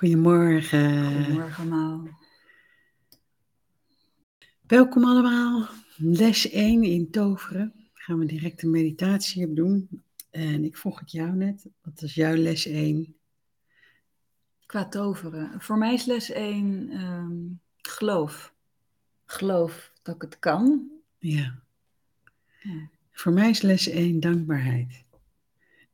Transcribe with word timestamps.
Goedemorgen. 0.00 1.14
Goedemorgen 1.14 1.70
allemaal. 1.70 2.08
Welkom 4.66 5.04
allemaal. 5.04 5.68
Les 5.96 6.50
1 6.50 6.82
in 6.82 7.10
toveren. 7.10 7.74
Gaan 7.94 8.18
we 8.18 8.26
direct 8.26 8.62
een 8.62 8.70
meditatie 8.70 9.46
op 9.46 9.56
doen. 9.56 10.02
En 10.30 10.64
ik 10.64 10.76
vroeg 10.76 11.00
het 11.00 11.10
jou 11.10 11.32
net, 11.32 11.66
wat 11.82 12.02
is 12.02 12.14
jouw 12.14 12.34
les 12.34 12.66
1? 12.66 13.16
Qua 14.66 14.88
toveren. 14.88 15.60
Voor 15.60 15.78
mij 15.78 15.94
is 15.94 16.04
les 16.04 16.30
1 16.30 16.90
ehm, 16.90 17.36
geloof. 17.76 18.54
Geloof 19.24 19.92
dat 20.02 20.14
ik 20.14 20.22
het 20.22 20.38
kan. 20.38 20.90
Ja. 21.18 21.62
Ja. 22.62 22.88
Voor 23.12 23.32
mij 23.32 23.50
is 23.50 23.62
les 23.62 23.88
1 23.88 24.20
dankbaarheid. 24.20 25.04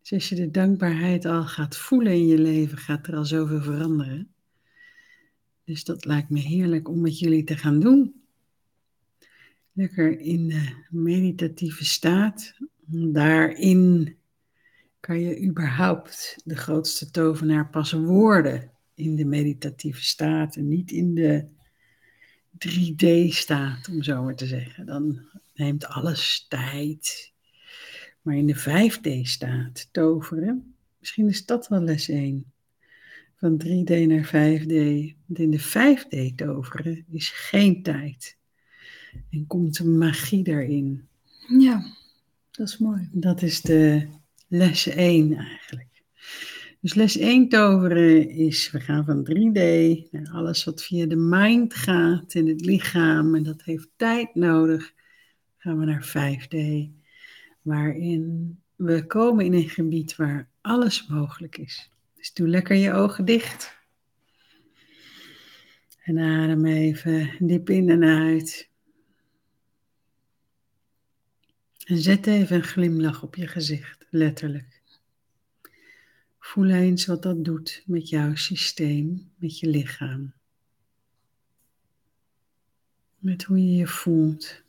Dus 0.07 0.15
als 0.15 0.29
je 0.29 0.35
de 0.35 0.51
dankbaarheid 0.51 1.25
al 1.25 1.45
gaat 1.45 1.77
voelen 1.77 2.13
in 2.13 2.27
je 2.27 2.39
leven, 2.39 2.79
gaat 2.79 3.07
er 3.07 3.17
al 3.17 3.25
zoveel 3.25 3.61
veranderen. 3.61 4.33
Dus 5.65 5.85
dat 5.85 6.05
lijkt 6.05 6.31
me 6.31 6.39
heerlijk 6.39 6.89
om 6.89 7.01
met 7.01 7.19
jullie 7.19 7.45
te 7.45 7.57
gaan 7.57 7.81
doen. 7.81 8.23
Lekker 9.73 10.19
in 10.19 10.49
de 10.49 10.85
meditatieve 10.91 11.85
staat. 11.85 12.55
Daarin 13.13 14.17
kan 15.01 15.21
je 15.21 15.45
überhaupt 15.45 16.37
de 16.45 16.57
grootste 16.57 17.11
tovenaar 17.11 17.71
pas 17.71 17.93
worden 17.93 18.71
in 18.95 19.17
de 19.17 19.25
meditatieve 19.25 20.03
staat 20.03 20.57
en 20.57 20.69
niet 20.69 20.91
in 20.91 21.15
de 21.15 21.49
3D-staat, 22.59 23.89
om 23.89 24.03
zo 24.03 24.23
maar 24.23 24.37
te 24.37 24.47
zeggen. 24.47 24.87
Dan 24.87 25.27
neemt 25.55 25.87
alles 25.87 26.47
tijd. 26.49 27.35
Maar 28.27 28.37
in 28.37 28.47
de 28.47 28.57
5D-staat 28.57 29.89
toveren, 29.93 30.75
misschien 30.99 31.29
is 31.29 31.45
dat 31.45 31.69
wel 31.69 31.81
les 31.81 32.09
1. 32.09 32.53
Van 33.37 33.63
3D 33.65 34.07
naar 34.07 34.27
5D. 34.27 34.75
Want 35.27 35.39
in 35.39 35.51
de 35.51 35.61
5D 35.61 36.35
toveren 36.35 37.05
is 37.11 37.31
geen 37.31 37.83
tijd. 37.83 38.37
En 39.31 39.47
komt 39.47 39.77
de 39.77 39.85
magie 39.85 40.49
erin. 40.49 41.09
Ja, 41.59 41.95
dat 42.51 42.69
is 42.69 42.79
mooi. 42.79 43.09
Dat 43.13 43.43
is 43.43 43.61
de 43.61 44.07
les 44.49 44.87
1 44.87 45.35
eigenlijk. 45.37 46.03
Dus 46.81 46.95
les 46.95 47.17
1 47.17 47.49
toveren 47.49 48.31
is, 48.31 48.71
we 48.71 48.81
gaan 48.81 49.05
van 49.05 49.31
3D 49.31 49.61
naar 50.11 50.31
alles 50.33 50.65
wat 50.65 50.83
via 50.83 51.07
de 51.07 51.17
mind 51.17 51.75
gaat 51.75 52.35
in 52.35 52.49
het 52.49 52.65
lichaam. 52.65 53.35
En 53.35 53.43
dat 53.43 53.63
heeft 53.63 53.89
tijd 53.97 54.35
nodig. 54.35 54.93
Gaan 55.57 55.79
we 55.79 55.85
naar 55.85 56.07
5D, 56.09 56.91
waarin 57.67 58.59
we 58.77 59.07
komen 59.07 59.45
in 59.45 59.53
een 59.53 59.69
gebied 59.69 60.17
waar 60.17 60.49
alles 60.61 61.07
mogelijk 61.07 61.59
is. 61.59 61.91
Dus 62.15 62.33
doe 62.33 62.49
lekker 62.49 62.77
je 62.77 62.93
ogen 62.93 63.25
dicht. 63.25 63.79
En 66.03 66.19
adem 66.19 66.67
even 66.67 67.37
diep 67.39 67.71
in 67.71 67.91
en 67.91 68.05
uit. 68.05 68.71
En 71.85 71.99
zet 71.99 72.27
even 72.27 72.57
een 72.57 72.63
glimlach 72.63 73.23
op 73.23 73.35
je 73.35 73.47
gezicht, 73.47 74.07
letterlijk. 74.11 74.83
Voel 76.39 76.69
eens 76.69 77.07
wat 77.07 77.23
dat 77.23 77.45
doet 77.45 77.83
met 77.87 78.09
jouw 78.09 78.35
systeem, 78.35 79.33
met 79.37 79.59
je 79.59 79.69
lichaam. 79.69 80.35
Met 83.19 83.43
hoe 83.43 83.59
je 83.59 83.77
je 83.77 83.87
voelt. 83.87 84.65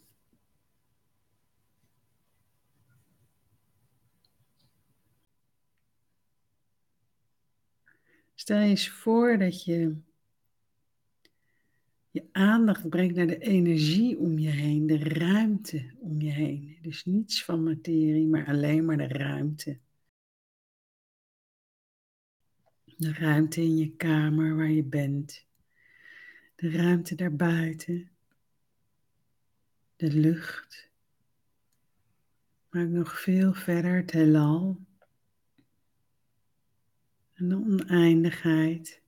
Stel 8.39 8.59
je 8.59 8.69
eens 8.69 8.89
voor 8.89 9.37
dat 9.37 9.63
je 9.63 9.95
je 12.11 12.27
aandacht 12.31 12.89
brengt 12.89 13.15
naar 13.15 13.27
de 13.27 13.37
energie 13.37 14.17
om 14.17 14.39
je 14.39 14.49
heen, 14.49 14.87
de 14.87 14.97
ruimte 14.97 15.93
om 15.99 16.21
je 16.21 16.31
heen. 16.31 16.77
Dus 16.81 17.05
niets 17.05 17.43
van 17.43 17.63
materie, 17.63 18.27
maar 18.27 18.47
alleen 18.47 18.85
maar 18.85 18.97
de 18.97 19.07
ruimte. 19.07 19.79
De 22.97 23.13
ruimte 23.13 23.61
in 23.61 23.77
je 23.77 23.95
kamer 23.95 24.55
waar 24.55 24.71
je 24.71 24.83
bent. 24.83 25.45
De 26.55 26.71
ruimte 26.71 27.15
daarbuiten. 27.15 28.09
De 29.95 30.11
lucht. 30.11 30.89
Maar 32.69 32.87
nog 32.87 33.21
veel 33.21 33.53
verder 33.53 33.95
het 33.95 34.11
heelal. 34.11 34.86
En 37.37 37.49
de 37.49 37.55
oneindigheid. 37.55 39.01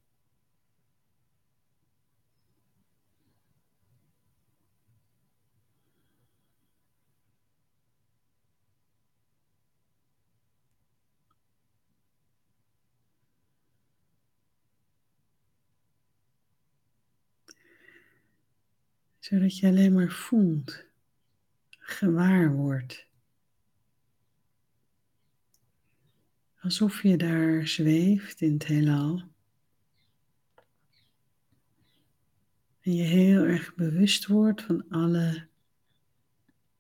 Zodat 19.20 19.58
je 19.58 19.68
alleen 19.68 19.94
maar 19.94 20.10
voelt, 20.10 20.86
gewaar 21.70 22.54
wordt. 22.54 23.09
Alsof 26.62 27.04
je 27.04 27.18
daar 27.18 27.68
zweeft 27.68 28.42
in 28.42 28.54
het 28.54 28.66
heelal. 28.66 29.24
En 32.82 32.96
je 32.96 33.04
heel 33.04 33.44
erg 33.44 33.76
bewust 33.76 34.28
wordt 34.28 34.62
van 34.62 34.90
alle 34.90 35.48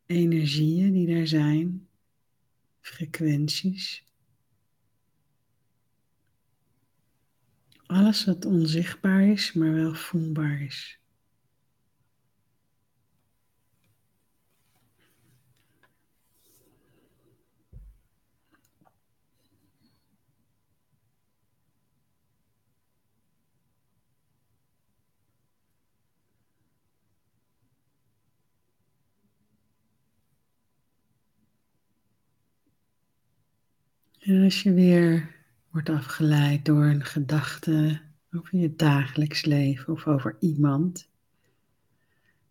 energieën 0.06 0.94
die 0.94 1.16
daar 1.16 1.28
zijn, 1.28 1.88
frequenties. 2.80 4.04
Alles 7.86 8.26
wat 8.26 8.46
onzichtbaar 8.46 9.24
is, 9.24 9.54
maar 9.54 9.74
wel 9.74 9.94
voelbaar 9.94 10.62
is. 10.62 11.00
En 34.20 34.44
als 34.44 34.64
je 34.64 34.74
weer 34.74 35.36
wordt 35.70 35.90
afgeleid 35.90 36.66
door 36.66 36.86
een 36.86 37.06
gedachte 37.06 38.02
over 38.32 38.58
je 38.58 38.76
dagelijks 38.76 39.46
leven 39.46 39.94
of 39.94 40.08
over 40.08 40.38
iemand, 40.40 41.10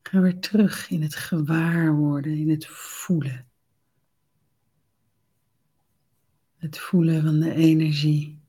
ga 0.02 0.20
weer 0.20 0.38
terug 0.40 0.90
in 0.90 1.02
het 1.02 1.14
gewaar 1.14 1.94
worden, 1.94 2.32
in 2.32 2.50
het 2.50 2.66
voelen. 2.66 3.46
Het 6.56 6.78
voelen 6.78 7.22
van 7.22 7.40
de 7.40 7.54
energie. 7.54 8.40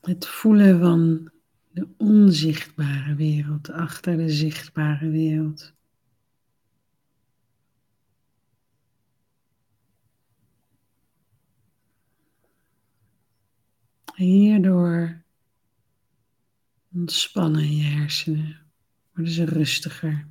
Het 0.00 0.26
voelen 0.26 0.80
van 0.80 1.30
de 1.70 1.88
onzichtbare 1.96 3.14
wereld 3.14 3.70
achter 3.70 4.16
de 4.16 4.28
zichtbare 4.28 5.08
wereld. 5.10 5.74
Hierdoor 14.14 15.22
ontspannen 16.94 17.76
je 17.76 17.82
hersenen, 17.82 18.66
worden 19.12 19.32
ze 19.32 19.44
rustiger. 19.44 20.26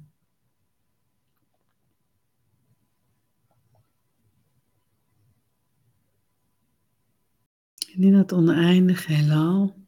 En 7.94 8.04
in 8.04 8.14
dat 8.14 8.34
oneindige 8.34 9.14
heelal 9.14 9.80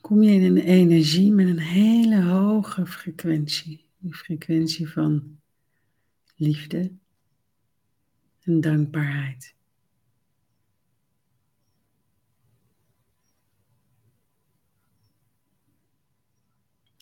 kom 0.00 0.22
je 0.22 0.30
in 0.30 0.42
een 0.42 0.62
energie 0.62 1.32
met 1.32 1.46
een 1.46 1.58
hele 1.58 2.22
hoge 2.22 2.86
frequentie. 2.86 3.84
Die 3.98 4.14
frequentie 4.14 4.88
van 4.88 5.40
liefde 6.36 6.92
en 8.40 8.60
dankbaarheid. 8.60 9.53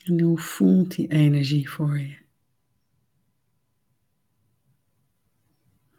En 0.05 0.21
hoe 0.21 0.39
voelt 0.39 0.97
die 0.97 1.09
energie 1.09 1.71
voor 1.71 1.99
je? 1.99 2.17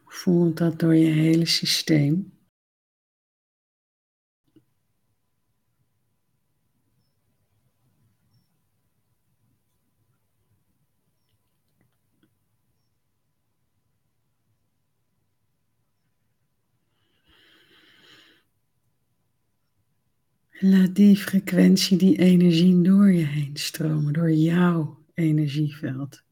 Voelt 0.04 0.56
dat 0.56 0.78
door 0.78 0.94
je 0.94 1.10
hele 1.10 1.46
systeem. 1.46 2.33
Laat 20.64 20.94
die 20.94 21.16
frequentie, 21.16 21.98
die 21.98 22.18
energie 22.18 22.82
door 22.82 23.12
je 23.12 23.24
heen 23.24 23.56
stromen, 23.56 24.12
door 24.12 24.32
jouw 24.32 25.04
energieveld. 25.14 26.22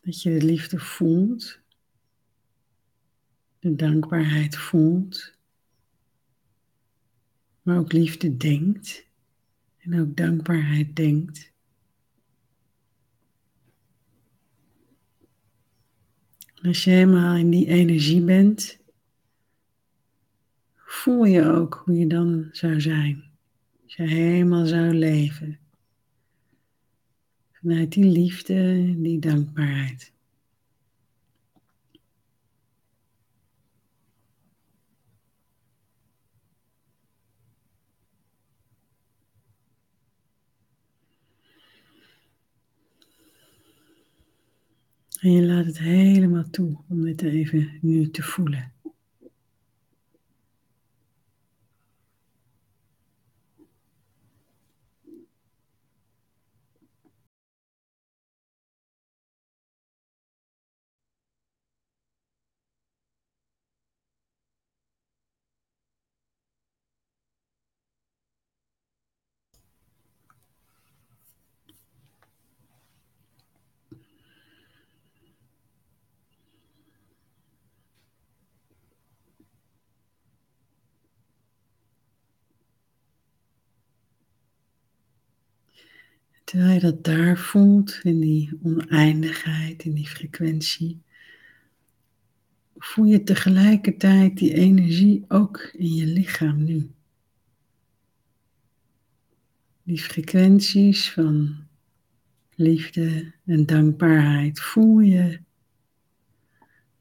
Dat 0.00 0.22
je 0.22 0.38
de 0.38 0.44
liefde 0.44 0.78
voelt, 0.78 1.60
de 3.58 3.74
dankbaarheid 3.74 4.56
voelt, 4.56 5.34
maar 7.62 7.78
ook 7.78 7.92
liefde 7.92 8.36
denkt 8.36 9.06
en 9.78 10.00
ook 10.00 10.16
dankbaarheid 10.16 10.96
denkt. 10.96 11.52
Als 16.62 16.84
je 16.84 16.90
helemaal 16.90 17.36
in 17.36 17.50
die 17.50 17.66
energie 17.66 18.20
bent, 18.20 18.78
voel 20.76 21.24
je 21.24 21.44
ook 21.44 21.82
hoe 21.84 21.98
je 21.98 22.06
dan 22.06 22.48
zou 22.52 22.80
zijn. 22.80 23.24
Als 23.84 23.94
je 23.94 24.02
helemaal 24.02 24.66
zou 24.66 24.94
leven. 24.94 25.58
Vanuit 27.52 27.92
die 27.92 28.04
liefde, 28.04 28.94
die 28.96 29.18
dankbaarheid. 29.18 30.12
En 45.20 45.32
je 45.32 45.42
laat 45.42 45.66
het 45.66 45.78
helemaal 45.78 46.50
toe 46.50 46.76
om 46.88 47.02
dit 47.02 47.22
even 47.22 47.68
nu 47.80 48.10
te 48.10 48.22
voelen. 48.22 48.72
Terwijl 86.48 86.72
je 86.72 86.80
dat 86.80 87.04
daar 87.04 87.38
voelt, 87.38 88.00
in 88.02 88.20
die 88.20 88.58
oneindigheid, 88.62 89.84
in 89.84 89.94
die 89.94 90.08
frequentie, 90.08 91.02
voel 92.76 93.04
je 93.04 93.22
tegelijkertijd 93.22 94.36
die 94.36 94.54
energie 94.54 95.24
ook 95.28 95.70
in 95.72 95.94
je 95.94 96.06
lichaam 96.06 96.64
nu. 96.64 96.90
Die 99.82 99.98
frequenties 99.98 101.12
van 101.12 101.56
liefde 102.54 103.32
en 103.44 103.66
dankbaarheid 103.66 104.60
voel 104.60 104.98
je 104.98 105.40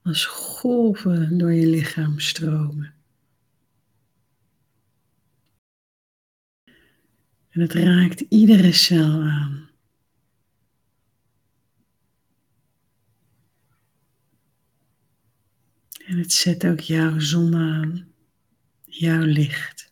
als 0.02 0.26
golven 0.26 1.38
door 1.38 1.54
je 1.54 1.68
lichaam 1.68 2.20
stromen. 2.20 2.97
En 7.58 7.64
het 7.64 7.74
raakt 7.74 8.20
iedere 8.20 8.72
cel 8.72 9.22
aan. 9.22 9.70
En 16.06 16.18
het 16.18 16.34
zet 16.34 16.66
ook 16.66 16.80
jouw 16.80 17.20
zon 17.20 17.56
aan, 17.56 18.14
jouw 18.84 19.22
licht. 19.22 19.87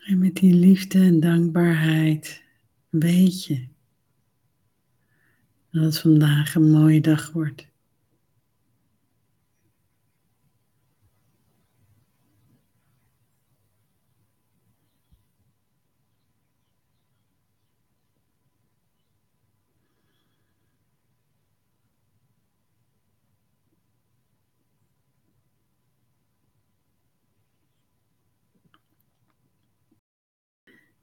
En 0.00 0.18
met 0.18 0.34
die 0.34 0.54
liefde 0.54 0.98
en 0.98 1.20
dankbaarheid 1.20 2.42
weet 2.88 3.44
je 3.44 3.66
dat 5.70 5.82
het 5.82 5.98
vandaag 5.98 6.54
een 6.54 6.70
mooie 6.70 7.00
dag 7.00 7.32
wordt. 7.32 7.69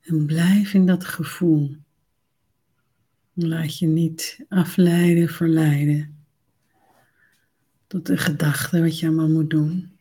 En 0.07 0.25
blijf 0.25 0.73
in 0.73 0.85
dat 0.85 1.05
gevoel. 1.05 1.75
Laat 3.33 3.77
je 3.77 3.87
niet 3.87 4.45
afleiden, 4.49 5.29
verleiden 5.29 6.17
tot 7.87 8.05
de 8.05 8.17
gedachte 8.17 8.81
wat 8.81 8.99
je 8.99 9.07
allemaal 9.07 9.29
moet 9.29 9.49
doen. 9.49 9.91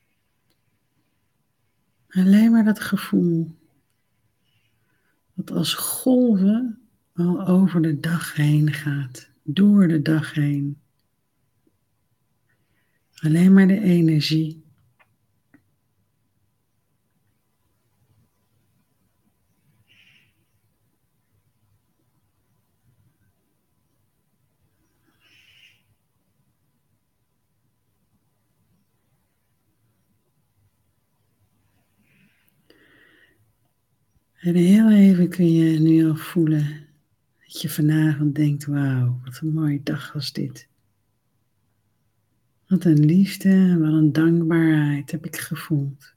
Alleen 2.09 2.51
maar 2.51 2.65
dat 2.65 2.81
gevoel 2.81 3.55
dat 5.35 5.51
als 5.51 5.75
golven 5.75 6.79
al 7.15 7.47
over 7.47 7.83
de 7.83 8.01
dag 8.01 8.35
heen 8.35 8.73
gaat, 8.73 9.31
door 9.43 9.89
de 9.89 10.03
dag 10.03 10.35
heen. 10.35 10.81
Alleen 13.15 13.53
maar 13.53 13.67
de 13.67 13.81
energie 13.81 14.66
En 34.47 34.55
heel 34.55 34.91
even 34.91 35.29
kun 35.29 35.53
je 35.53 35.81
nu 35.81 36.09
al 36.09 36.17
voelen 36.17 36.87
dat 37.47 37.61
je 37.61 37.69
vanavond 37.69 38.35
denkt, 38.35 38.65
wauw, 38.65 39.21
wat 39.25 39.41
een 39.43 39.53
mooie 39.53 39.83
dag 39.83 40.13
was 40.13 40.33
dit. 40.33 40.69
Wat 42.67 42.85
een 42.85 43.05
liefde, 43.05 43.79
wat 43.79 43.93
een 43.93 44.13
dankbaarheid 44.13 45.11
heb 45.11 45.27
ik 45.27 45.37
gevoeld. 45.37 46.15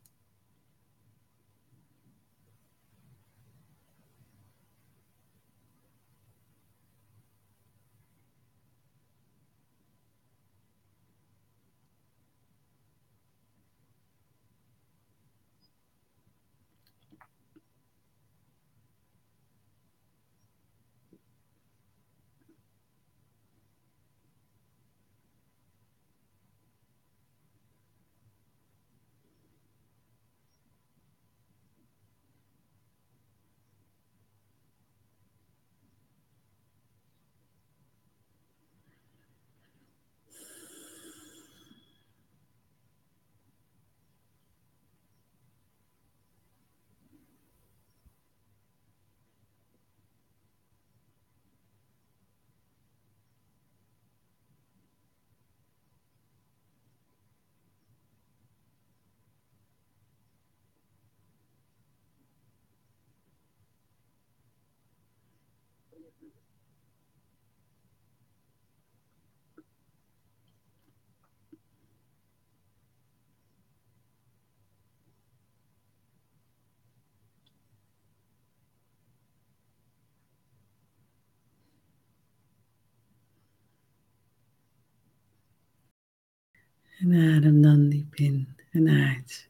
En 86.99 87.13
adem 87.13 87.61
dan 87.61 87.89
diep 87.89 88.15
in 88.15 88.47
en 88.71 88.87
uit. 88.89 89.49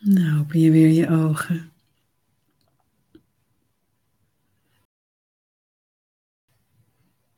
Nou, 0.00 0.40
open 0.40 0.60
je 0.60 0.70
weer 0.70 0.90
je 0.90 1.08
ogen. 1.08 1.70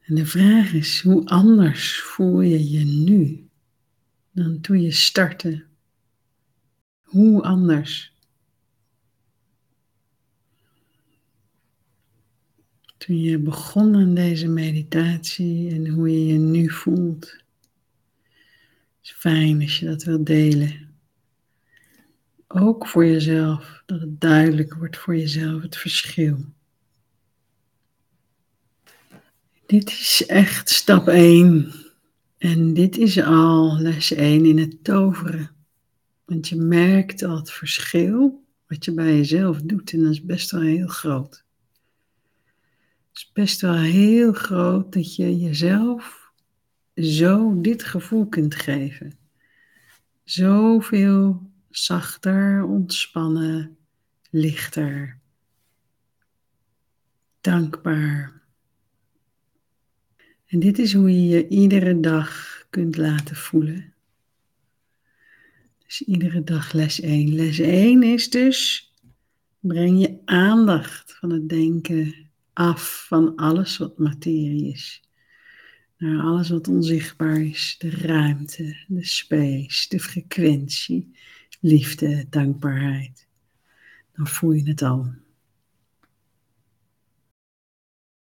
En 0.08 0.14
de 0.14 0.26
vraag 0.26 0.72
is, 0.72 1.00
hoe 1.00 1.26
anders 1.26 2.00
voel 2.00 2.40
je 2.40 2.70
je 2.70 2.84
nu 2.84 3.48
dan 4.30 4.60
toen 4.60 4.80
je 4.80 4.92
startte? 4.92 5.64
Hoe 7.02 7.42
anders? 7.42 8.12
Toen 12.98 13.20
je 13.20 13.38
begon 13.38 13.96
aan 13.96 14.14
deze 14.14 14.48
meditatie 14.48 15.70
en 15.70 15.88
hoe 15.88 16.10
je 16.10 16.26
je 16.26 16.38
nu 16.38 16.70
voelt. 16.70 17.30
Het 17.30 19.02
is 19.02 19.10
fijn 19.12 19.62
als 19.62 19.78
je 19.78 19.86
dat 19.86 20.02
wilt 20.02 20.26
delen. 20.26 20.87
Ook 22.48 22.86
voor 22.86 23.06
jezelf, 23.06 23.82
dat 23.86 24.00
het 24.00 24.20
duidelijk 24.20 24.74
wordt 24.74 24.96
voor 24.96 25.16
jezelf 25.16 25.62
het 25.62 25.76
verschil. 25.76 26.36
Dit 29.66 29.90
is 29.90 30.24
echt 30.26 30.70
stap 30.70 31.08
1. 31.08 31.72
En 32.38 32.74
dit 32.74 32.96
is 32.96 33.22
al 33.22 33.78
les 33.78 34.12
1 34.12 34.44
in 34.44 34.58
het 34.58 34.84
toveren. 34.84 35.50
Want 36.24 36.48
je 36.48 36.56
merkt 36.56 37.22
al 37.22 37.36
het 37.36 37.50
verschil 37.50 38.44
wat 38.66 38.84
je 38.84 38.92
bij 38.94 39.16
jezelf 39.16 39.60
doet. 39.60 39.92
En 39.92 40.02
dat 40.02 40.12
is 40.12 40.24
best 40.24 40.50
wel 40.50 40.60
heel 40.60 40.86
groot. 40.86 41.44
Het 43.08 43.16
is 43.16 43.30
best 43.32 43.60
wel 43.60 43.78
heel 43.78 44.32
groot 44.32 44.92
dat 44.92 45.16
je 45.16 45.38
jezelf 45.38 46.32
zo 46.94 47.60
dit 47.60 47.84
gevoel 47.84 48.26
kunt 48.26 48.54
geven. 48.54 49.18
Zoveel 50.24 51.50
zachter, 51.70 52.64
ontspannen, 52.64 53.76
lichter, 54.30 55.18
dankbaar. 57.40 58.42
En 60.46 60.60
dit 60.60 60.78
is 60.78 60.92
hoe 60.92 61.10
je 61.10 61.26
je 61.26 61.48
iedere 61.48 62.00
dag 62.00 62.62
kunt 62.70 62.96
laten 62.96 63.36
voelen. 63.36 63.94
Dus 65.86 66.02
iedere 66.02 66.44
dag 66.44 66.72
les 66.72 67.00
1. 67.00 67.34
Les 67.34 67.58
1 67.58 68.02
is 68.02 68.30
dus, 68.30 68.92
breng 69.60 70.00
je 70.00 70.18
aandacht 70.24 71.14
van 71.14 71.30
het 71.30 71.48
denken 71.48 72.14
af 72.52 73.06
van 73.08 73.36
alles 73.36 73.76
wat 73.76 73.98
materie 73.98 74.72
is. 74.72 75.02
Naar 75.96 76.22
alles 76.22 76.48
wat 76.48 76.68
onzichtbaar 76.68 77.40
is, 77.40 77.74
de 77.78 77.90
ruimte, 77.90 78.84
de 78.88 79.04
space, 79.04 79.88
de 79.88 80.00
frequentie, 80.00 81.16
liefde, 81.60 82.26
dankbaarheid. 82.30 83.26
Dan 84.12 84.26
voel 84.26 84.52
je 84.52 84.68
het 84.68 84.82
al. 84.82 85.06